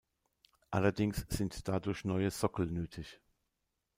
[0.71, 3.21] Allerdings sind dadurch neue Sockel nötig.